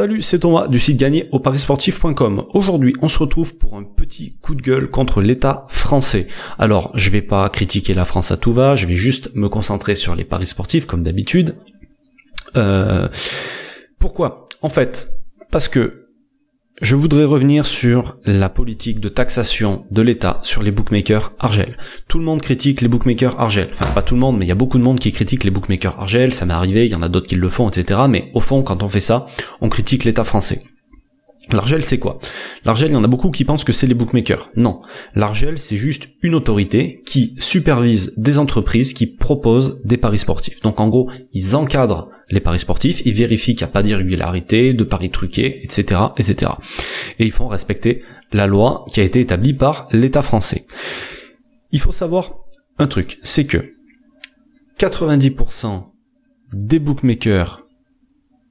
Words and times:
Salut, 0.00 0.22
c'est 0.22 0.38
Thomas 0.38 0.66
du 0.66 0.80
site 0.80 0.96
gagné 0.96 1.28
au 1.30 1.40
parisportif.com. 1.40 2.46
Aujourd'hui, 2.54 2.94
on 3.02 3.08
se 3.08 3.18
retrouve 3.18 3.58
pour 3.58 3.76
un 3.76 3.82
petit 3.84 4.34
coup 4.40 4.54
de 4.54 4.62
gueule 4.62 4.88
contre 4.88 5.20
l'État 5.20 5.66
français. 5.68 6.26
Alors, 6.58 6.90
je 6.94 7.10
vais 7.10 7.20
pas 7.20 7.46
critiquer 7.50 7.92
la 7.92 8.06
France 8.06 8.30
à 8.30 8.38
tout 8.38 8.54
va, 8.54 8.76
je 8.76 8.86
vais 8.86 8.94
juste 8.94 9.34
me 9.34 9.50
concentrer 9.50 9.94
sur 9.96 10.14
les 10.14 10.24
paris 10.24 10.46
sportifs 10.46 10.86
comme 10.86 11.02
d'habitude. 11.02 11.54
Euh, 12.56 13.08
pourquoi? 13.98 14.46
En 14.62 14.70
fait, 14.70 15.12
parce 15.50 15.68
que 15.68 16.08
je 16.80 16.96
voudrais 16.96 17.24
revenir 17.24 17.66
sur 17.66 18.16
la 18.24 18.48
politique 18.48 19.00
de 19.00 19.08
taxation 19.08 19.84
de 19.90 20.02
l'État 20.02 20.40
sur 20.42 20.62
les 20.62 20.70
bookmakers 20.70 21.32
Argel. 21.38 21.76
Tout 22.08 22.18
le 22.18 22.24
monde 22.24 22.40
critique 22.40 22.80
les 22.80 22.88
bookmakers 22.88 23.38
Argel. 23.38 23.68
Enfin, 23.72 23.86
pas 23.86 24.02
tout 24.02 24.14
le 24.14 24.20
monde, 24.20 24.38
mais 24.38 24.46
il 24.46 24.48
y 24.48 24.52
a 24.52 24.56
beaucoup 24.56 24.78
de 24.78 24.82
monde 24.82 24.98
qui 24.98 25.12
critique 25.12 25.44
les 25.44 25.50
bookmakers 25.50 25.98
Argel, 26.00 26.32
ça 26.32 26.46
m'est 26.46 26.54
arrivé, 26.54 26.86
il 26.86 26.92
y 26.92 26.94
en 26.94 27.02
a 27.02 27.08
d'autres 27.08 27.26
qui 27.26 27.36
le 27.36 27.48
font, 27.48 27.68
etc. 27.68 28.02
Mais 28.08 28.30
au 28.34 28.40
fond, 28.40 28.62
quand 28.62 28.82
on 28.82 28.88
fait 28.88 29.00
ça, 29.00 29.26
on 29.60 29.68
critique 29.68 30.04
l'État 30.04 30.24
français. 30.24 30.62
L'Argel, 31.52 31.84
c'est 31.84 31.98
quoi? 31.98 32.18
L'Argel, 32.64 32.90
il 32.90 32.94
y 32.94 32.96
en 32.96 33.02
a 33.02 33.08
beaucoup 33.08 33.30
qui 33.30 33.44
pensent 33.44 33.64
que 33.64 33.72
c'est 33.72 33.86
les 33.86 33.94
bookmakers. 33.94 34.50
Non. 34.56 34.82
L'Argel, 35.14 35.58
c'est 35.58 35.78
juste 35.78 36.08
une 36.22 36.34
autorité 36.34 37.02
qui 37.06 37.34
supervise 37.38 38.12
des 38.16 38.38
entreprises 38.38 38.92
qui 38.92 39.06
proposent 39.06 39.80
des 39.84 39.96
paris 39.96 40.18
sportifs. 40.18 40.60
Donc 40.60 40.78
en 40.80 40.88
gros, 40.88 41.10
ils 41.32 41.56
encadrent 41.56 42.08
les 42.28 42.40
paris 42.40 42.60
sportifs, 42.60 43.02
ils 43.04 43.14
vérifient 43.14 43.54
qu'il 43.54 43.64
n'y 43.66 43.70
a 43.70 43.72
pas 43.72 43.82
d'irrégularité, 43.82 44.74
de 44.74 44.84
paris 44.84 45.10
truqués, 45.10 45.64
etc., 45.64 46.00
etc. 46.18 46.52
Et 47.18 47.24
ils 47.24 47.32
font 47.32 47.48
respecter 47.48 48.02
la 48.32 48.46
loi 48.46 48.84
qui 48.92 49.00
a 49.00 49.04
été 49.04 49.20
établie 49.20 49.54
par 49.54 49.88
l'État 49.90 50.22
français. 50.22 50.66
Il 51.72 51.80
faut 51.80 51.90
savoir 51.90 52.34
un 52.78 52.86
truc, 52.86 53.18
c'est 53.22 53.46
que 53.46 53.72
90% 54.78 55.86
des 56.52 56.78
bookmakers 56.78 57.66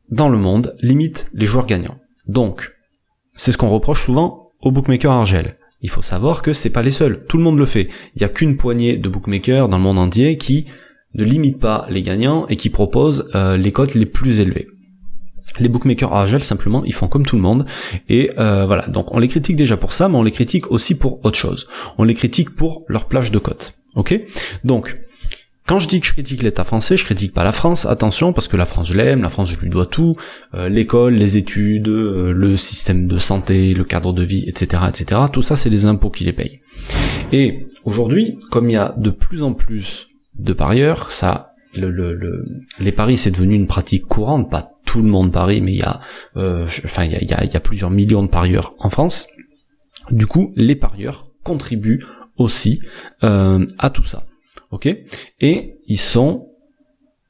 dans 0.10 0.30
le 0.30 0.38
monde 0.38 0.76
limitent 0.82 1.28
les 1.34 1.46
joueurs 1.46 1.66
gagnants. 1.66 2.00
Donc, 2.28 2.72
c'est 3.40 3.54
ce 3.54 3.58
qu'on 3.58 3.70
reproche 3.70 4.04
souvent 4.04 4.52
aux 4.62 4.72
bookmakers 4.72 5.14
Argel. 5.14 5.56
Il 5.82 5.90
faut 5.90 6.02
savoir 6.02 6.42
que 6.42 6.52
c'est 6.52 6.72
pas 6.72 6.82
les 6.84 6.92
seuls, 6.92 7.26
tout 7.30 7.38
le 7.38 7.44
monde 7.44 7.58
le 7.58 7.66
fait. 7.66 7.88
Il 8.16 8.22
y 8.22 8.26
a 8.26 8.30
qu'une 8.30 8.58
poignée 8.58 8.98
de 8.98 9.08
bookmakers 9.08 9.70
dans 9.70 9.78
le 9.78 9.84
monde 9.84 9.98
entier 9.98 10.38
qui 10.38 10.66
ne 11.16 11.24
limitent 11.24 11.62
pas 11.62 11.88
les 11.90 12.02
gagnants 12.02 12.48
et 12.50 12.58
qui 12.58 12.70
proposent 12.70 13.30
euh, 13.36 13.56
les 13.56 13.72
cotes 13.72 13.96
les 13.96 14.06
plus 14.06 14.42
élevées. 14.42 14.68
Les 15.58 15.70
bookmakers 15.70 16.14
Argel, 16.14 16.44
simplement, 16.44 16.84
ils 16.84 16.94
font 16.94 17.08
comme 17.08 17.26
tout 17.26 17.38
le 17.38 17.42
monde. 17.42 17.66
Et 18.10 18.30
euh, 18.38 18.66
voilà, 18.66 18.88
donc 18.90 19.14
on 19.16 19.20
les 19.20 19.30
critique 19.30 19.56
déjà 19.56 19.78
pour 19.78 19.94
ça, 19.94 20.10
mais 20.10 20.18
on 20.18 20.24
les 20.24 20.32
critique 20.32 20.70
aussi 20.70 20.96
pour 20.96 21.24
autre 21.26 21.38
chose. 21.38 21.70
On 21.98 22.04
les 22.04 22.16
critique 22.16 22.50
pour 22.50 22.84
leur 22.90 23.06
plage 23.08 23.32
de 23.32 23.40
cotes. 23.40 23.74
Ok? 23.96 24.20
Donc, 24.66 25.00
quand 25.70 25.78
je 25.78 25.88
dis 25.88 26.00
que 26.00 26.08
je 26.08 26.14
critique 26.14 26.42
l'État 26.42 26.64
français, 26.64 26.98
je 26.98 27.06
critique 27.06 27.32
pas 27.32 27.44
la 27.44 27.52
France, 27.52 27.86
attention, 27.86 28.34
parce 28.34 28.48
que 28.48 28.58
la 28.58 28.66
France 28.66 28.88
je 28.88 28.96
l'aime, 28.96 29.22
la 29.22 29.30
France 29.30 29.52
je 29.52 29.60
lui 29.60 29.70
dois 29.70 29.86
tout, 29.86 30.16
euh, 30.56 30.68
l'école, 30.68 31.14
les 31.14 31.38
études, 31.38 31.90
euh, 31.90 32.34
le 32.34 32.58
système 32.58 33.06
de 33.06 33.20
santé, 33.20 33.76
le 33.76 33.84
cadre 33.84 34.12
de 34.12 34.24
vie, 34.24 34.46
etc., 34.48 34.82
etc. 34.90 35.22
Tout 35.32 35.44
ça, 35.44 35.56
c'est 35.56 35.70
les 35.70 35.86
impôts 35.86 36.10
qui 36.10 36.24
les 36.24 36.34
payent. 36.34 36.60
Et 37.32 37.68
aujourd'hui, 37.86 38.40
comme 38.50 38.68
il 38.72 38.74
y 38.74 38.78
a 38.78 38.96
de 38.98 39.12
plus 39.12 39.44
en 39.44 39.54
plus 39.54 40.08
de 40.34 40.54
parieurs, 40.54 41.12
ça, 41.12 41.54
le, 41.76 42.18
les 42.80 42.92
paris 42.92 43.18
c'est 43.18 43.30
devenu 43.30 43.54
une 43.54 43.68
pratique 43.68 44.06
courante, 44.06 44.50
pas 44.50 44.72
tout 44.88 45.04
le 45.04 45.10
monde 45.10 45.32
parie, 45.32 45.62
mais 45.62 45.74
il 45.74 45.80
y 45.82 45.84
a, 45.84 46.00
euh, 46.36 46.66
enfin 46.84 47.04
il 47.04 47.12
y 47.12 47.16
a, 47.16 47.44
il 47.44 47.52
y 47.54 47.58
a 47.58 47.60
plusieurs 47.60 47.92
millions 47.92 48.24
de 48.24 48.30
parieurs 48.30 48.74
en 48.80 48.90
France. 48.90 49.28
Du 50.10 50.26
coup, 50.26 50.52
les 50.56 50.76
parieurs 50.76 51.28
contribuent 51.44 52.04
aussi 52.38 52.82
à 53.22 53.92
tout 53.94 54.06
ça 54.06 54.24
ok? 54.72 54.88
Et 55.42 55.78
ils 55.88 56.00
sont 56.00 56.50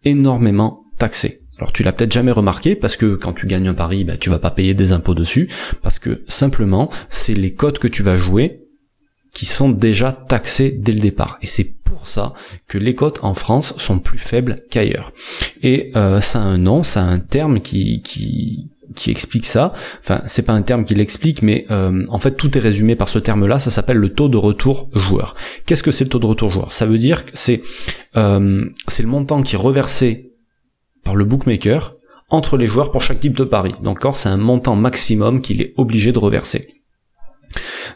énormément 0.04 0.86
taxés. 0.98 1.42
Alors 1.58 1.73
tu 1.73 1.84
l'as 1.84 1.92
peut-être 1.92 2.14
jamais 2.14 2.32
remarqué 2.32 2.76
parce 2.76 2.95
que 2.95 3.16
quand 3.16 3.34
tu 3.34 3.45
gagnes 3.45 3.68
un 3.68 3.73
pari, 3.73 4.06
bah, 4.06 4.18
tu 4.18 4.30
vas 4.30 4.40
pas 4.40 4.52
payer 4.52 4.73
des 4.73 4.94
impôts 4.94 5.16
dessus 5.16 5.50
parce 5.82 6.00
que 6.00 6.23
simplement 6.28 6.90
c'est 7.10 7.34
les 7.34 7.54
cotes 7.54 7.80
que 7.80 7.88
tu 7.88 8.02
vas 8.02 8.16
jouer 8.16 8.62
qui 9.34 9.45
sont 9.45 9.70
déjà 9.70 10.12
taxés 10.12 10.72
dès 10.72 10.92
le 10.92 11.00
départ. 11.00 11.38
Et 11.42 11.48
c'est 11.48 11.76
pour 11.84 12.08
ça 12.08 12.33
que 12.67 12.77
les 12.77 12.95
cotes 12.95 13.20
en 13.23 13.33
France 13.33 13.77
sont 13.77 14.00
plus 14.00 14.17
faibles 14.17 14.64
qu'ailleurs. 14.70 15.14
Et 15.61 15.92
euh, 15.95 16.21
ça 16.21 16.39
a 16.39 16.44
un 16.44 16.58
nom, 16.58 16.83
ça 16.83 17.02
a 17.02 17.06
un 17.06 17.20
terme 17.20 17.61
qui, 17.61 18.02
qui, 18.02 18.69
qui 18.95 19.11
explique 19.11 19.45
ça. 19.45 19.73
Enfin, 20.00 20.22
c'est 20.26 20.42
pas 20.42 20.54
un 20.54 20.61
terme 20.61 20.86
qui 20.86 20.95
l'explique, 20.95 21.42
mais 21.42 21.66
euh, 21.72 22.04
en 22.10 22.20
fait 22.20 22.36
tout 22.36 22.58
est 22.58 22.61
résumé 22.61 22.95
par 22.95 23.10
ce 23.10 23.20
terme-là. 23.20 23.60
Ça 23.60 23.72
s'appelle 23.72 23.98
le 23.98 24.14
taux 24.14 24.30
de 24.30 24.38
retour 24.38 24.89
joueur. 24.94 25.36
Qu'est-ce 25.66 25.83
que 25.83 25.92
c'est 25.92 26.04
le 26.04 26.10
taux 26.10 26.20
de 26.20 26.26
retour 26.26 26.50
joueur? 26.50 26.72
Ça 26.72 26.86
veut 26.86 26.98
dire 26.98 27.26
que 27.26 27.32
c'est 27.33 27.61
euh, 28.17 28.66
c'est 28.88 29.04
le 29.04 29.10
montant 29.10 29.42
qui 29.42 29.55
est 29.55 29.60
reversé 29.60 30.32
par 31.04 31.16
le 31.16 31.26
bookmaker 31.26 31.95
entre 32.30 32.58
les 32.58 32.67
joueurs 32.67 32.92
pour 32.92 33.02
chaque 33.02 33.20
type 33.20 33.38
de 33.38 33.44
pari. 33.44 33.73
Donc, 33.82 34.05
c'est 34.14 34.30
un 34.30 34.38
montant 34.38 34.76
maximum 34.76 35.42
qu'il 35.42 35.61
est 35.61 35.73
obligé 35.77 36.11
de 36.11 36.20
reverser. 36.20 36.80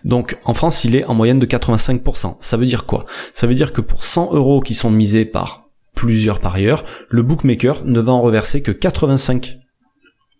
Donc 0.04 0.38
en 0.44 0.54
France, 0.54 0.84
il 0.84 0.96
est 0.96 1.06
en 1.06 1.14
moyenne 1.14 1.40
de 1.40 1.46
85%. 1.46 2.38
Ça 2.40 2.58
veut 2.58 2.66
dire 2.66 2.86
quoi? 2.86 3.06
Ça 3.34 3.48
veut 3.48 3.56
dire 3.56 3.72
que 3.72 3.81
pour 3.81 4.04
100 4.04 4.34
euros 4.34 4.62
qui 4.62 4.74
sont 4.74 4.90
misés 4.90 5.25
par 5.25 5.70
plusieurs 5.96 6.40
parieurs, 6.40 6.84
le 7.10 7.22
bookmaker 7.22 7.86
ne 7.86 8.00
va 8.00 8.12
en 8.12 8.22
reverser 8.22 8.62
que 8.62 8.72
85 8.72 9.60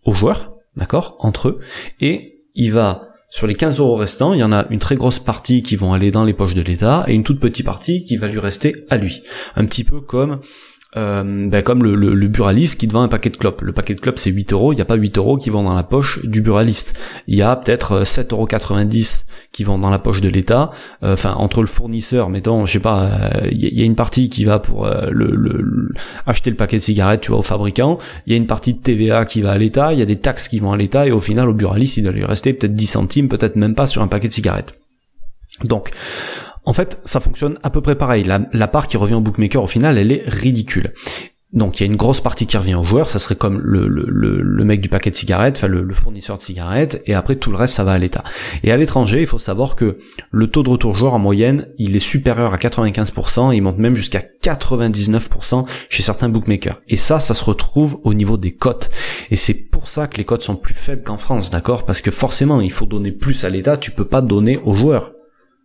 aux 0.06 0.14
joueurs, 0.14 0.58
d'accord, 0.75 1.18
entre 1.19 1.50
eux, 1.50 1.59
et 2.00 2.44
il 2.56 2.72
va 2.72 3.09
sur 3.34 3.47
les 3.47 3.56
15 3.56 3.80
euros 3.80 3.96
restants, 3.96 4.34
il 4.34 4.41
y 4.41 4.44
en 4.44 4.52
a 4.52 4.68
une 4.69 4.78
très 4.78 4.96
grosse 4.96 5.18
partie 5.18 5.64
qui 5.64 5.75
vont 5.75 5.91
aller 5.91 6.12
dans 6.12 6.24
les 6.24 6.36
poches 6.36 6.53
de 6.53 6.62
l'État 6.62 7.03
et 7.08 7.16
une 7.16 7.24
toute 7.24 7.40
petite 7.40 7.66
partie 7.66 8.03
qui 8.03 8.16
va 8.16 8.28
lui 8.28 8.38
rester 8.38 8.86
à 8.91 8.97
lui. 8.97 9.24
Un 9.56 9.66
petit 9.66 9.84
peu 9.84 10.02
comme 10.02 10.41
euh, 10.96 11.48
ben 11.50 11.64
comme 11.64 11.84
le, 11.84 11.96
le, 11.96 12.28
buraliste 12.28 12.80
qui 12.80 12.88
te 12.88 12.94
vend 12.94 13.02
un 13.02 13.08
paquet 13.08 13.30
de 13.30 13.38
clopes. 13.38 13.62
Le 13.62 13.72
paquet 13.72 13.96
de 13.96 14.00
clopes 14.00 14.20
c'est 14.20 14.30
8 14.30 14.54
euros, 14.54 14.74
il 14.74 14.76
n'y 14.76 14.81
a 14.81 14.86
pas 14.86 14.96
8 14.96 15.18
euros 15.18 15.38
qui 15.38 15.50
vont 15.50 15.64
dans 15.64 15.74
la 15.74 15.84
poche 15.84 16.24
du 16.24 16.42
buraliste. 16.42 17.00
Il 17.28 17.36
y 17.36 17.42
a 17.42 17.56
peut-être 17.56 18.04
7,90 18.04 18.22
euh, 18.22 18.36
euros 18.36 18.48
qui 19.52 19.64
vont 19.64 19.80
dans 19.80 19.90
la 19.90 20.00
poche 20.00 20.22
de 20.22 20.30
l'État. 20.30 20.72
Euh, 21.03 21.14
enfin, 21.14 21.34
entre 21.34 21.62
le 21.62 21.68
fournisseur, 21.68 22.30
mettons, 22.30 22.66
je 22.66 22.74
sais 22.74 22.80
pas, 22.80 23.32
il 23.52 23.59
y, 23.59 23.82
a 23.82 23.86
une 23.86 23.96
partie 23.96 24.30
qui 24.30 24.46
va 24.46 24.59
pour 24.59 24.86
le, 24.88 25.92
acheter 26.26 26.50
le 26.50 26.56
paquet 26.56 26.78
de 26.78 26.82
cigarettes, 26.82 27.22
tu 27.22 27.32
vois, 27.32 27.40
au 27.40 27.44
fabricant. 27.44 27.98
Il 28.26 28.34
y 28.34 28.36
a 28.36 28.38
une 28.38 28.48
partie 28.48 28.74
de 28.74 28.80
TVA 28.80 29.26
qui 29.26 29.42
va 29.42 29.52
à 29.52 29.58
l'État, 29.58 29.94
il 29.94 30.00
y 30.00 30.02
a 30.02 30.06
des 30.06 30.18
taxes 30.18 30.48
qui 30.48 30.59
vont 30.59 30.72
à 30.72 30.78
l'État, 30.78 31.08
et 31.08 31.12
au 31.12 31.20
final, 31.20 31.50
au 31.50 31.53
buraliste, 31.53 31.98
il 31.98 32.03
doit 32.03 32.12
lui 32.12 32.26
rester 32.26 32.53
peut-être 32.53 32.76
10 32.76 32.88
centimes, 32.88 33.30
peut-être 33.30 33.56
même 33.56 33.76
pas 33.76 33.88
sur 33.88 34.02
un 34.02 34.08
paquet 34.08 34.28
de 34.28 34.34
cigarettes. 34.34 34.76
Donc, 35.64 35.92
en 36.66 36.74
fait, 36.74 37.00
ça 37.03 37.19
fonctionne 37.19 37.56
à 37.63 37.69
peu 37.69 37.81
près 37.81 37.96
pareil. 37.96 38.24
La, 38.24 38.68
part 38.68 38.88
qui 38.88 38.97
revient 38.97 39.16
au 39.16 39.22
bookmaker 39.22 39.63
au 39.63 39.68
final, 39.68 39.97
elle 39.97 40.12
est 40.12 40.24
ridicule. 40.28 40.94
Donc 41.53 41.79
il 41.79 41.84
y 41.84 41.85
a 41.88 41.91
une 41.91 41.97
grosse 41.97 42.19
partie 42.19 42.47
qui 42.47 42.57
revient 42.57 42.74
au 42.74 42.84
joueur, 42.84 43.09
ça 43.12 43.19
serait 43.19 43.35
comme 43.35 43.59
le, 43.59 43.88
le, 43.88 44.07
le, 44.41 44.66
mec 44.66 44.81
du 44.81 44.90
paquet 44.90 45.12
de 45.12 45.16
cigarettes, 45.16 45.57
enfin 45.57 45.68
le, 45.68 45.94
fournisseur 45.94 46.40
de 46.40 46.41
cigarettes, 46.41 47.03
et 47.06 47.13
après 47.13 47.35
tout 47.35 47.52
le 47.52 47.57
reste 47.57 47.75
ça 47.75 47.84
va 47.84 47.91
à 47.91 48.00
l'État. 48.00 48.23
Et 48.63 48.72
à 48.72 48.78
l'étranger, 48.78 49.22
il 49.22 49.28
faut 49.28 49.38
savoir 49.38 49.75
que 49.75 50.00
le 50.31 50.47
taux 50.47 50.63
de 50.63 50.69
retour 50.69 50.96
joueur 50.96 51.13
en 51.13 51.19
moyenne, 51.19 51.68
il 51.78 51.96
est 51.96 52.00
supérieur 52.00 52.56
à 52.56 52.57
95%, 52.57 53.53
il 53.53 53.62
monte 53.62 53.78
même 53.78 53.94
jusqu'à 53.94 54.23
99% 54.41 55.68
chez 55.90 56.02
certains 56.02 56.29
bookmakers. 56.29 56.81
Et 56.88 56.97
ça, 56.97 57.19
ça 57.19 57.35
se 57.35 57.44
retrouve 57.44 58.00
au 58.03 58.16
niveau 58.16 58.38
des 58.38 58.56
cotes. 58.56 58.90
Et 59.29 59.35
c'est 59.35 59.69
pour 59.69 59.90
ça 59.90 60.07
que 60.07 60.18
les 60.18 60.25
cotes 60.25 60.41
sont 60.41 60.56
plus 60.56 60.73
faibles 60.73 61.03
qu'en 61.03 61.19
France, 61.19 61.52
d'accord? 61.52 61.85
Parce 61.85 62.02
que 62.02 62.09
forcément, 62.09 62.62
il 62.62 62.72
faut 62.72 62.88
donner 62.88 63.12
plus 63.12 63.46
à 63.46 63.50
l'État, 63.50 63.78
tu 63.78 63.91
peux 63.91 64.07
pas 64.07 64.22
donner 64.22 64.59
aux 64.66 64.73
joueurs. 64.73 65.12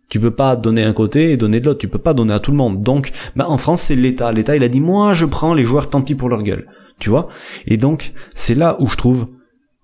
Tu 0.09 0.19
peux 0.19 0.31
pas 0.31 0.55
donner 0.55 0.83
un 0.83 0.93
côté 0.93 1.31
et 1.31 1.37
donner 1.37 1.59
de 1.59 1.67
l'autre. 1.67 1.79
Tu 1.79 1.87
peux 1.87 1.99
pas 1.99 2.13
donner 2.13 2.33
à 2.33 2.39
tout 2.39 2.51
le 2.51 2.57
monde. 2.57 2.81
Donc, 2.81 3.11
bah, 3.35 3.45
en 3.47 3.57
France, 3.57 3.83
c'est 3.83 3.95
l'État. 3.95 4.31
L'État, 4.31 4.55
il 4.55 4.63
a 4.63 4.67
dit, 4.67 4.81
moi, 4.81 5.13
je 5.13 5.25
prends 5.25 5.53
les 5.53 5.63
joueurs, 5.63 5.89
tant 5.89 6.01
pis 6.01 6.15
pour 6.15 6.29
leur 6.29 6.41
gueule. 6.41 6.67
Tu 6.99 7.09
vois? 7.09 7.29
Et 7.67 7.77
donc, 7.77 8.13
c'est 8.33 8.55
là 8.55 8.75
où 8.79 8.89
je 8.89 8.95
trouve 8.95 9.27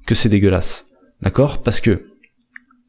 que 0.06 0.16
c'est 0.16 0.30
dégueulasse. 0.30 0.86
D'accord? 1.22 1.62
Parce 1.62 1.80
que 1.80 2.08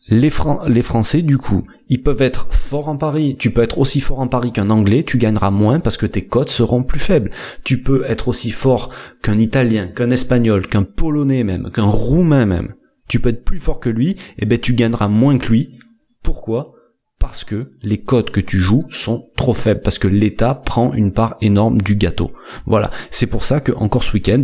les, 0.09 0.31
les 0.69 0.83
Français, 0.83 1.23
du 1.23 1.37
coup, 1.37 1.63
ils 1.89 2.03
peuvent 2.03 2.23
être 2.23 2.49
forts 2.51 2.89
en 2.89 2.97
Paris. 2.97 3.37
Tu 3.39 3.51
peux 3.51 3.63
être 3.63 3.79
aussi 3.79 4.01
fort 4.01 4.21
en 4.21 4.29
Paris 4.29 4.53
qu'un 4.53 4.71
Anglais. 4.71 5.03
Tu 5.03 5.19
gagneras 5.19 5.51
moins 5.51 5.79
parce 5.79 5.97
que 5.97 6.07
tes 6.07 6.25
cotes 6.25 6.49
seront 6.49 6.83
plus 6.83 6.99
faibles. 6.99 7.31
Tu 7.65 7.83
peux 7.83 8.05
être 8.07 8.29
aussi 8.29 8.51
fort 8.51 8.91
qu'un 9.23 9.39
Italien, 9.39 9.89
qu'un 9.89 10.11
Espagnol, 10.11 10.67
qu'un 10.67 10.85
Polonais 10.85 11.45
même, 11.45 11.71
qu'un 11.71 11.85
Roumain 11.85 12.47
même. 12.47 12.75
Tu 13.09 13.21
peux 13.21 13.29
être 13.29 13.45
plus 13.45 13.59
fort 13.59 13.79
que 13.79 13.91
lui. 13.91 14.17
Et 14.39 14.47
ben, 14.47 14.59
tu 14.59 14.75
gagneras 14.75 15.09
moins 15.09 15.39
que 15.39 15.49
lui. 15.49 15.79
Pourquoi? 16.23 16.73
Parce 17.19 17.45
que 17.45 17.71
les 17.83 17.99
codes 17.99 18.31
que 18.31 18.41
tu 18.41 18.59
joues 18.59 18.85
sont 18.91 19.31
trop 19.37 19.55
faibles, 19.55 19.81
parce 19.81 19.99
que 19.99 20.09
l'État 20.09 20.55
prend 20.55 20.93
une 20.93 21.13
part 21.13 21.37
énorme 21.41 21.81
du 21.81 21.97
gâteau. 21.97 22.33
Voilà, 22.67 22.91
c'est 23.11 23.27
pour 23.27 23.45
ça 23.45 23.61
que 23.61 23.73
encore 23.73 24.05
ce 24.05 24.13
week-end, 24.13 24.43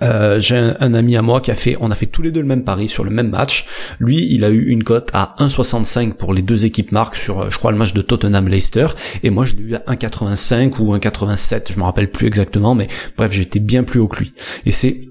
euh, 0.00 0.40
j'ai 0.40 0.56
un, 0.56 0.94
ami 0.94 1.16
à 1.16 1.22
moi 1.22 1.40
qui 1.40 1.50
a 1.50 1.54
fait, 1.54 1.76
on 1.80 1.90
a 1.90 1.94
fait 1.94 2.06
tous 2.06 2.22
les 2.22 2.30
deux 2.30 2.40
le 2.40 2.46
même 2.46 2.64
pari 2.64 2.88
sur 2.88 3.04
le 3.04 3.10
même 3.10 3.28
match. 3.28 3.66
Lui, 3.98 4.26
il 4.30 4.44
a 4.44 4.50
eu 4.50 4.68
une 4.68 4.84
cote 4.84 5.10
à 5.12 5.34
1,65 5.38 6.14
pour 6.14 6.32
les 6.32 6.42
deux 6.42 6.64
équipes 6.64 6.92
marques 6.92 7.16
sur, 7.16 7.40
euh, 7.40 7.50
je 7.50 7.58
crois, 7.58 7.72
le 7.72 7.78
match 7.78 7.92
de 7.92 8.02
Tottenham-Leicester, 8.02 8.88
et 9.22 9.30
moi 9.30 9.44
je 9.44 9.54
l'ai 9.54 9.62
eu 9.62 9.74
à 9.74 9.80
1,85 9.80 10.80
ou 10.80 10.94
1,87, 10.96 11.72
je 11.72 11.78
me 11.78 11.84
rappelle 11.84 12.10
plus 12.10 12.26
exactement, 12.26 12.74
mais 12.74 12.88
bref, 13.16 13.32
j'étais 13.32 13.60
bien 13.60 13.84
plus 13.84 14.00
haut 14.00 14.08
que 14.08 14.20
lui. 14.20 14.32
Et 14.64 14.72
c'est, 14.72 15.02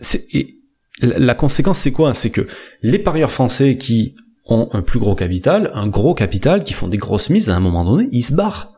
c'est, 0.00 0.26
la 1.00 1.34
conséquence 1.34 1.78
c'est 1.78 1.92
quoi? 1.92 2.14
C'est 2.14 2.30
que 2.30 2.46
les 2.82 2.98
parieurs 2.98 3.32
français 3.32 3.76
qui 3.76 4.14
ont 4.48 4.68
un 4.72 4.82
plus 4.82 4.98
gros 4.98 5.14
capital, 5.14 5.70
un 5.74 5.86
gros 5.86 6.14
capital, 6.14 6.62
qui 6.62 6.72
font 6.72 6.88
des 6.88 6.96
grosses 6.96 7.30
mises, 7.30 7.50
à 7.50 7.56
un 7.56 7.60
moment 7.60 7.84
donné, 7.84 8.08
ils 8.12 8.22
se 8.22 8.34
barrent. 8.34 8.72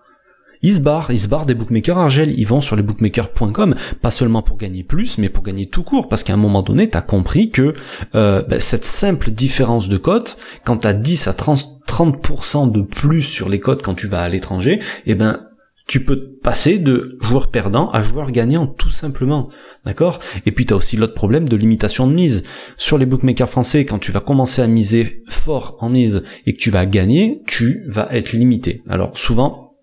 ils 0.62 0.74
se 0.74 0.80
barrent, 0.80 1.10
ils 1.10 1.20
se 1.20 1.28
barrent 1.28 1.46
des 1.46 1.54
bookmakers 1.54 1.98
Argel, 1.98 2.34
ils 2.38 2.46
vont 2.46 2.60
sur 2.60 2.76
les 2.76 2.82
bookmakers.com, 2.82 3.74
pas 4.00 4.10
seulement 4.10 4.42
pour 4.42 4.56
gagner 4.56 4.82
plus, 4.82 5.18
mais 5.18 5.28
pour 5.28 5.44
gagner 5.44 5.66
tout 5.66 5.82
court, 5.82 6.08
parce 6.08 6.22
qu'à 6.22 6.34
un 6.34 6.38
moment 6.38 6.62
donné, 6.62 6.88
t'as 6.88 7.02
compris 7.02 7.50
que 7.50 7.74
euh, 8.14 8.42
ben, 8.42 8.60
cette 8.60 8.84
simple 8.84 9.30
différence 9.30 9.88
de 9.88 9.96
cote, 9.96 10.36
quand 10.64 10.78
t'as 10.78 10.94
10 10.94 11.28
à 11.28 11.32
30, 11.34 11.80
30% 11.86 12.70
de 12.70 12.82
plus 12.82 13.22
sur 13.22 13.48
les 13.48 13.60
cotes 13.60 13.82
quand 13.82 13.94
tu 13.94 14.06
vas 14.06 14.22
à 14.22 14.28
l'étranger, 14.28 14.80
eh 15.06 15.14
ben 15.14 15.47
tu 15.88 16.04
peux 16.04 16.34
passer 16.42 16.78
de 16.78 17.16
joueur 17.22 17.50
perdant 17.50 17.90
à 17.90 18.02
joueur 18.02 18.30
gagnant 18.30 18.66
tout 18.66 18.90
simplement. 18.90 19.48
D'accord? 19.86 20.20
Et 20.44 20.52
puis 20.52 20.66
tu 20.66 20.74
as 20.74 20.76
aussi 20.76 20.98
l'autre 20.98 21.14
problème 21.14 21.48
de 21.48 21.56
limitation 21.56 22.06
de 22.06 22.12
mise. 22.12 22.44
Sur 22.76 22.98
les 22.98 23.06
bookmakers 23.06 23.48
français, 23.48 23.86
quand 23.86 23.98
tu 23.98 24.12
vas 24.12 24.20
commencer 24.20 24.60
à 24.60 24.66
miser 24.66 25.24
fort 25.28 25.78
en 25.80 25.88
mise 25.88 26.22
et 26.46 26.52
que 26.52 26.58
tu 26.58 26.70
vas 26.70 26.84
gagner, 26.84 27.42
tu 27.46 27.84
vas 27.86 28.08
être 28.12 28.32
limité. 28.32 28.82
Alors 28.86 29.16
souvent, 29.16 29.78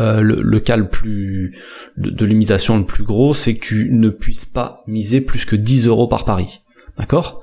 euh, 0.00 0.20
le, 0.20 0.60
cas 0.60 0.76
le 0.76 0.88
plus 0.88 1.56
de, 1.96 2.26
limitation 2.26 2.76
le 2.76 2.84
plus 2.84 3.04
gros, 3.04 3.32
c'est 3.32 3.54
que 3.54 3.64
tu 3.64 3.88
ne 3.92 4.10
puisses 4.10 4.46
pas 4.46 4.82
miser 4.88 5.20
plus 5.20 5.44
que 5.44 5.54
10 5.54 5.86
euros 5.86 6.08
par 6.08 6.24
pari. 6.24 6.58
D'accord? 6.98 7.40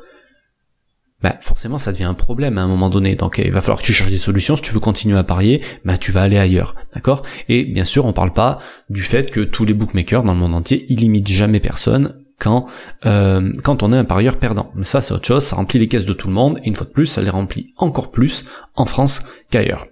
Bah 1.23 1.37
forcément 1.39 1.77
ça 1.77 1.93
devient 1.93 2.03
un 2.03 2.13
problème 2.13 2.57
à 2.57 2.61
un 2.61 2.67
moment 2.67 2.89
donné. 2.89 3.15
Donc 3.15 3.41
il 3.43 3.51
va 3.51 3.61
falloir 3.61 3.79
que 3.79 3.85
tu 3.85 3.93
cherches 3.93 4.11
des 4.11 4.17
solutions. 4.17 4.57
Si 4.57 4.61
tu 4.61 4.73
veux 4.73 4.81
continuer 4.81 5.17
à 5.17 5.23
parier, 5.23 5.63
bah 5.85 5.97
tu 5.97 6.11
vas 6.11 6.21
aller 6.21 6.37
ailleurs, 6.37 6.75
d'accord? 6.93 7.23
Et 7.47 7.63
bien 7.63 7.85
sûr, 7.85 8.05
on 8.05 8.11
parle 8.11 8.33
pas 8.33 8.59
du 8.89 9.01
fait 9.01 9.31
que 9.31 9.39
tous 9.39 9.63
les 9.63 9.73
bookmakers 9.73 10.23
dans 10.23 10.33
le 10.33 10.39
monde 10.39 10.53
entier, 10.53 10.85
ils 10.89 10.99
limitent 10.99 11.29
jamais 11.29 11.61
personne 11.61 12.19
quand 12.39 12.67
euh, 13.05 13.53
quand 13.63 13.83
on 13.83 13.93
est 13.93 13.97
un 13.97 14.03
parieur 14.03 14.37
perdant. 14.37 14.71
Mais 14.75 14.83
ça 14.83 15.01
c'est 15.01 15.13
autre 15.13 15.25
chose, 15.25 15.43
ça 15.43 15.55
remplit 15.55 15.79
les 15.79 15.87
caisses 15.87 16.05
de 16.05 16.13
tout 16.13 16.27
le 16.27 16.33
monde. 16.33 16.59
Et 16.63 16.67
une 16.67 16.75
fois 16.75 16.85
de 16.85 16.91
plus, 16.91 17.07
ça 17.07 17.21
les 17.21 17.29
remplit 17.29 17.73
encore 17.77 18.11
plus 18.11 18.45
en 18.75 18.85
France 18.85 19.21
qu'ailleurs. 19.49 19.87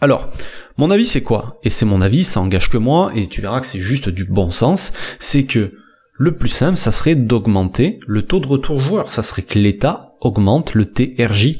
Alors, 0.00 0.30
mon 0.76 0.90
avis 0.90 1.06
c'est 1.06 1.22
quoi? 1.22 1.58
Et 1.64 1.70
c'est 1.70 1.86
mon 1.86 2.02
avis, 2.02 2.22
ça 2.22 2.40
engage 2.40 2.68
que 2.70 2.76
moi, 2.76 3.10
et 3.16 3.26
tu 3.26 3.40
verras 3.40 3.60
que 3.60 3.66
c'est 3.66 3.80
juste 3.80 4.10
du 4.10 4.24
bon 4.24 4.50
sens, 4.50 4.92
c'est 5.18 5.44
que 5.44 5.72
le 6.18 6.36
plus 6.36 6.48
simple, 6.48 6.76
ça 6.76 6.92
serait 6.92 7.14
d'augmenter 7.14 8.00
le 8.06 8.22
taux 8.22 8.40
de 8.40 8.46
retour 8.46 8.80
joueur. 8.80 9.10
Ça 9.10 9.22
serait 9.22 9.42
que 9.42 9.58
l'État 9.58 10.14
augmente 10.20 10.74
le 10.74 10.86
TRJ. 10.86 11.58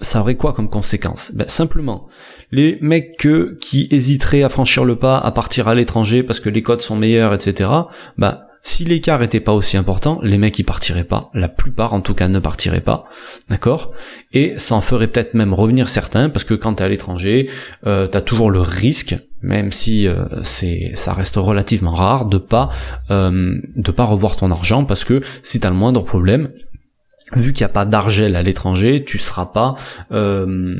Ça 0.00 0.20
aurait 0.20 0.34
quoi 0.34 0.52
comme 0.52 0.68
conséquence? 0.68 1.30
Ben, 1.32 1.48
Simplement, 1.48 2.08
les 2.50 2.78
mecs 2.80 3.28
qui 3.60 3.88
hésiteraient 3.90 4.42
à 4.42 4.48
franchir 4.48 4.84
le 4.84 4.96
pas, 4.96 5.18
à 5.18 5.30
partir 5.30 5.68
à 5.68 5.76
l'étranger 5.76 6.24
parce 6.24 6.40
que 6.40 6.48
les 6.48 6.62
codes 6.62 6.80
sont 6.80 6.96
meilleurs, 6.96 7.34
etc., 7.34 7.70
ben, 8.18 8.40
si 8.64 8.84
l'écart 8.84 9.22
était 9.22 9.40
pas 9.40 9.52
aussi 9.52 9.76
important, 9.76 10.20
les 10.22 10.38
mecs 10.38 10.58
y 10.58 10.62
partiraient 10.62 11.04
pas. 11.04 11.30
La 11.34 11.48
plupart 11.48 11.94
en 11.94 12.00
tout 12.00 12.14
cas 12.14 12.28
ne 12.28 12.38
partiraient 12.38 12.80
pas. 12.80 13.06
D'accord? 13.48 13.90
Et 14.32 14.54
ça 14.56 14.76
en 14.76 14.80
ferait 14.80 15.08
peut-être 15.08 15.34
même 15.34 15.52
revenir 15.52 15.88
certains, 15.88 16.28
parce 16.28 16.44
que 16.44 16.54
quand 16.54 16.74
t'es 16.74 16.84
à 16.84 16.88
l'étranger, 16.88 17.50
euh, 17.86 18.06
t'as 18.06 18.20
toujours 18.20 18.50
le 18.50 18.60
risque, 18.60 19.16
même 19.42 19.72
si 19.72 20.06
euh, 20.06 20.24
ça 20.42 21.12
reste 21.12 21.36
relativement 21.36 21.92
rare, 21.92 22.26
de 22.26 22.38
pas 22.38 22.70
euh, 23.10 23.60
de 23.76 23.90
pas 23.90 24.04
revoir 24.04 24.36
ton 24.36 24.50
argent, 24.50 24.84
parce 24.84 25.04
que 25.04 25.20
si 25.42 25.60
t'as 25.60 25.70
le 25.70 25.76
moindre 25.76 26.04
problème, 26.04 26.50
vu 27.34 27.52
qu'il 27.52 27.64
n'y 27.64 27.70
a 27.70 27.74
pas 27.74 27.84
d'argel 27.84 28.36
à 28.36 28.42
l'étranger, 28.42 29.04
tu 29.04 29.18
seras 29.18 29.46
pas, 29.46 29.74
euh, 30.12 30.76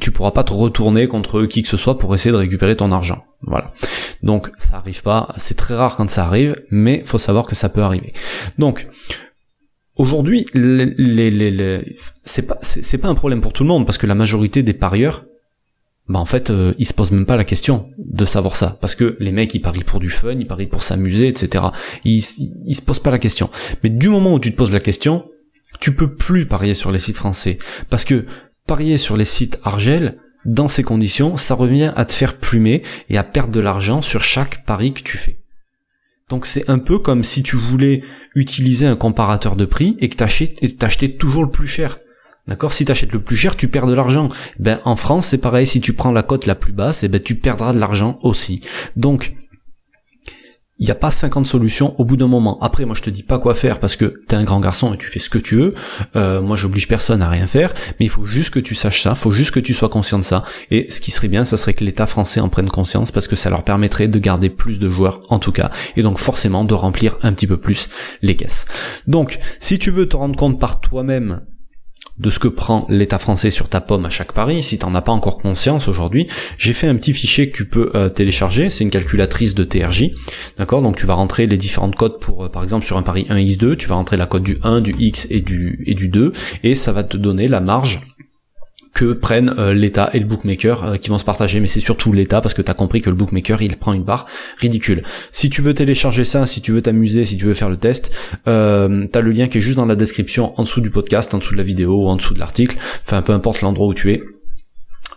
tu 0.00 0.10
pourras 0.10 0.30
pas 0.30 0.44
te 0.44 0.52
retourner 0.52 1.08
contre 1.08 1.44
qui 1.44 1.62
que 1.62 1.68
ce 1.68 1.76
soit 1.76 1.98
pour 1.98 2.14
essayer 2.14 2.32
de 2.32 2.36
récupérer 2.36 2.76
ton 2.76 2.92
argent. 2.92 3.24
Voilà. 3.42 3.72
Donc 4.22 4.50
ça 4.58 4.76
arrive 4.76 5.02
pas, 5.02 5.34
c'est 5.36 5.56
très 5.56 5.74
rare 5.74 5.96
quand 5.96 6.08
ça 6.10 6.24
arrive, 6.24 6.56
mais 6.70 7.02
faut 7.04 7.18
savoir 7.18 7.46
que 7.46 7.54
ça 7.54 7.68
peut 7.68 7.82
arriver. 7.82 8.12
Donc 8.58 8.88
aujourd'hui, 9.96 10.46
les, 10.54 11.96
c'est 12.24 12.46
pas 12.46 12.58
c'est 12.60 12.98
pas 12.98 13.08
un 13.08 13.14
problème 13.14 13.40
pour 13.40 13.52
tout 13.52 13.64
le 13.64 13.68
monde 13.68 13.84
parce 13.84 13.98
que 13.98 14.06
la 14.06 14.14
majorité 14.14 14.62
des 14.62 14.74
parieurs 14.74 15.24
bah 16.08 16.18
en 16.18 16.24
fait 16.24 16.50
euh, 16.50 16.74
ils 16.78 16.86
se 16.86 16.94
posent 16.94 17.10
même 17.10 17.26
pas 17.26 17.36
la 17.36 17.44
question 17.44 17.88
de 17.98 18.24
savoir 18.24 18.54
ça 18.54 18.78
parce 18.80 18.94
que 18.94 19.16
les 19.18 19.32
mecs 19.32 19.54
ils 19.54 19.60
parient 19.60 19.82
pour 19.82 19.98
du 19.98 20.08
fun 20.08 20.34
ils 20.38 20.46
parient 20.46 20.68
pour 20.68 20.84
s'amuser 20.84 21.26
etc 21.26 21.64
ils, 22.04 22.22
ils 22.66 22.74
se 22.74 22.82
posent 22.82 23.00
pas 23.00 23.10
la 23.10 23.18
question 23.18 23.50
mais 23.82 23.90
du 23.90 24.08
moment 24.08 24.34
où 24.34 24.38
tu 24.38 24.52
te 24.52 24.56
poses 24.56 24.72
la 24.72 24.80
question 24.80 25.24
tu 25.80 25.94
peux 25.94 26.14
plus 26.14 26.46
parier 26.46 26.74
sur 26.74 26.90
les 26.90 26.98
sites 26.98 27.16
français. 27.16 27.58
Parce 27.90 28.04
que 28.04 28.26
parier 28.66 28.96
sur 28.96 29.16
les 29.16 29.24
sites 29.24 29.58
Argel, 29.62 30.18
dans 30.44 30.68
ces 30.68 30.82
conditions, 30.82 31.36
ça 31.36 31.54
revient 31.54 31.92
à 31.96 32.04
te 32.04 32.12
faire 32.12 32.36
plumer 32.36 32.82
et 33.08 33.18
à 33.18 33.24
perdre 33.24 33.52
de 33.52 33.60
l'argent 33.60 34.02
sur 34.02 34.22
chaque 34.22 34.64
pari 34.64 34.92
que 34.92 35.02
tu 35.02 35.16
fais. 35.16 35.36
Donc 36.28 36.46
c'est 36.46 36.68
un 36.68 36.78
peu 36.78 36.98
comme 36.98 37.22
si 37.22 37.42
tu 37.42 37.56
voulais 37.56 38.02
utiliser 38.34 38.86
un 38.86 38.96
comparateur 38.96 39.54
de 39.54 39.64
prix 39.64 39.96
et 40.00 40.08
que 40.08 40.16
t'achetais 40.16 41.16
toujours 41.16 41.44
le 41.44 41.50
plus 41.50 41.68
cher. 41.68 41.98
D'accord? 42.48 42.72
Si 42.72 42.84
t'achètes 42.84 43.12
le 43.12 43.20
plus 43.20 43.36
cher, 43.36 43.56
tu 43.56 43.68
perds 43.68 43.86
de 43.86 43.94
l'argent. 43.94 44.28
Ben 44.58 44.78
en 44.84 44.96
France, 44.96 45.26
c'est 45.26 45.38
pareil, 45.38 45.66
si 45.66 45.80
tu 45.80 45.92
prends 45.92 46.12
la 46.12 46.22
cote 46.22 46.46
la 46.46 46.54
plus 46.54 46.72
basse, 46.72 47.02
et 47.02 47.06
eh 47.06 47.08
ben 47.08 47.20
tu 47.20 47.36
perdras 47.36 47.72
de 47.72 47.78
l'argent 47.78 48.18
aussi. 48.22 48.60
Donc 48.94 49.34
il 50.78 50.84
n'y 50.84 50.90
a 50.90 50.96
pas 50.96 51.10
50 51.10 51.46
solutions 51.46 51.98
au 51.98 52.04
bout 52.04 52.16
d'un 52.16 52.26
moment. 52.26 52.58
Après, 52.60 52.84
moi 52.84 52.94
je 52.94 53.00
te 53.00 53.08
dis 53.08 53.22
pas 53.22 53.38
quoi 53.38 53.54
faire 53.54 53.80
parce 53.80 53.96
que 53.96 54.22
t'es 54.28 54.36
un 54.36 54.44
grand 54.44 54.60
garçon 54.60 54.92
et 54.92 54.98
tu 54.98 55.08
fais 55.08 55.18
ce 55.18 55.30
que 55.30 55.38
tu 55.38 55.56
veux. 55.56 55.74
Euh, 56.16 56.42
moi 56.42 56.56
j'oblige 56.56 56.86
personne 56.86 57.22
à 57.22 57.30
rien 57.30 57.46
faire, 57.46 57.72
mais 57.98 58.04
il 58.04 58.10
faut 58.10 58.24
juste 58.24 58.50
que 58.50 58.60
tu 58.60 58.74
saches 58.74 59.02
ça, 59.02 59.10
il 59.10 59.16
faut 59.16 59.30
juste 59.30 59.52
que 59.52 59.60
tu 59.60 59.72
sois 59.72 59.88
conscient 59.88 60.18
de 60.18 60.24
ça. 60.24 60.44
Et 60.70 60.90
ce 60.90 61.00
qui 61.00 61.10
serait 61.10 61.28
bien, 61.28 61.44
ça 61.44 61.56
serait 61.56 61.72
que 61.72 61.84
l'État 61.84 62.06
français 62.06 62.40
en 62.40 62.50
prenne 62.50 62.68
conscience 62.68 63.10
parce 63.10 63.26
que 63.26 63.36
ça 63.36 63.48
leur 63.48 63.62
permettrait 63.62 64.08
de 64.08 64.18
garder 64.18 64.50
plus 64.50 64.78
de 64.78 64.90
joueurs 64.90 65.22
en 65.30 65.38
tout 65.38 65.52
cas, 65.52 65.70
et 65.96 66.02
donc 66.02 66.18
forcément 66.18 66.64
de 66.64 66.74
remplir 66.74 67.16
un 67.22 67.32
petit 67.32 67.46
peu 67.46 67.56
plus 67.56 67.88
les 68.20 68.36
caisses. 68.36 68.66
Donc, 69.06 69.38
si 69.60 69.78
tu 69.78 69.90
veux 69.90 70.08
te 70.08 70.16
rendre 70.16 70.36
compte 70.36 70.60
par 70.60 70.80
toi-même 70.80 71.40
de 72.18 72.30
ce 72.30 72.38
que 72.38 72.48
prend 72.48 72.86
l'État 72.88 73.18
français 73.18 73.50
sur 73.50 73.68
ta 73.68 73.80
pomme 73.80 74.06
à 74.06 74.10
chaque 74.10 74.32
pari, 74.32 74.62
si 74.62 74.78
t'en 74.78 74.94
as 74.94 75.02
pas 75.02 75.12
encore 75.12 75.38
conscience 75.38 75.88
aujourd'hui, 75.88 76.26
j'ai 76.58 76.72
fait 76.72 76.88
un 76.88 76.96
petit 76.96 77.12
fichier 77.12 77.50
que 77.50 77.56
tu 77.56 77.66
peux 77.66 77.90
euh, 77.94 78.08
télécharger, 78.08 78.70
c'est 78.70 78.84
une 78.84 78.90
calculatrice 78.90 79.54
de 79.54 79.64
TRJ, 79.64 80.10
d'accord? 80.58 80.82
Donc 80.82 80.96
tu 80.96 81.06
vas 81.06 81.14
rentrer 81.14 81.46
les 81.46 81.56
différentes 81.56 81.94
codes 81.94 82.18
pour, 82.18 82.44
euh, 82.44 82.48
par 82.48 82.62
exemple 82.62 82.86
sur 82.86 82.96
un 82.96 83.02
pari 83.02 83.26
1x2, 83.28 83.76
tu 83.76 83.88
vas 83.88 83.96
rentrer 83.96 84.16
la 84.16 84.26
cote 84.26 84.42
du 84.42 84.58
1, 84.62 84.80
du 84.80 84.94
X 84.98 85.26
et 85.30 85.40
du, 85.40 85.82
et 85.86 85.94
du 85.94 86.08
2, 86.08 86.32
et 86.62 86.74
ça 86.74 86.92
va 86.92 87.04
te 87.04 87.16
donner 87.16 87.48
la 87.48 87.60
marge 87.60 88.00
que 88.96 89.12
prennent 89.12 89.54
euh, 89.58 89.74
l'État 89.74 90.08
et 90.14 90.18
le 90.18 90.24
bookmaker 90.24 90.84
euh, 90.84 90.96
qui 90.96 91.10
vont 91.10 91.18
se 91.18 91.24
partager, 91.24 91.60
mais 91.60 91.66
c'est 91.66 91.80
surtout 91.80 92.14
l'État 92.14 92.40
parce 92.40 92.54
que 92.54 92.62
tu 92.62 92.70
as 92.70 92.74
compris 92.74 93.02
que 93.02 93.10
le 93.10 93.14
bookmaker 93.14 93.60
il 93.60 93.76
prend 93.76 93.92
une 93.92 94.04
barre 94.04 94.26
ridicule. 94.56 95.02
Si 95.32 95.50
tu 95.50 95.60
veux 95.60 95.74
télécharger 95.74 96.24
ça, 96.24 96.46
si 96.46 96.62
tu 96.62 96.72
veux 96.72 96.80
t'amuser, 96.80 97.26
si 97.26 97.36
tu 97.36 97.44
veux 97.44 97.52
faire 97.52 97.68
le 97.68 97.76
test, 97.76 98.10
euh, 98.48 99.06
t'as 99.12 99.20
le 99.20 99.32
lien 99.32 99.48
qui 99.48 99.58
est 99.58 99.60
juste 99.60 99.76
dans 99.76 99.84
la 99.84 99.96
description 99.96 100.58
en 100.58 100.62
dessous 100.62 100.80
du 100.80 100.88
podcast, 100.88 101.34
en 101.34 101.38
dessous 101.38 101.52
de 101.52 101.58
la 101.58 101.62
vidéo, 101.62 102.08
en 102.08 102.16
dessous 102.16 102.32
de 102.32 102.38
l'article, 102.38 102.78
enfin 103.04 103.20
peu 103.20 103.34
importe 103.34 103.60
l'endroit 103.60 103.86
où 103.86 103.92
tu 103.92 104.12
es. 104.12 104.22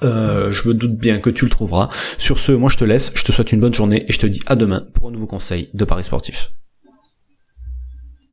Euh, 0.04 0.52
je 0.52 0.68
me 0.68 0.74
doute 0.74 0.98
bien 0.98 1.20
que 1.20 1.30
tu 1.30 1.46
le 1.46 1.50
trouveras. 1.50 1.88
Sur 2.18 2.38
ce, 2.38 2.52
moi 2.52 2.70
je 2.70 2.76
te 2.76 2.84
laisse, 2.84 3.14
je 3.16 3.24
te 3.24 3.32
souhaite 3.32 3.54
une 3.54 3.62
bonne 3.62 3.74
journée 3.74 4.04
et 4.10 4.12
je 4.12 4.20
te 4.20 4.28
dis 4.28 4.42
à 4.46 4.58
demain 4.58 4.88
pour 4.94 5.08
un 5.08 5.12
nouveau 5.12 5.28
conseil 5.28 5.70
de 5.74 5.86
Paris 5.86 6.04
sportif. 6.04 6.52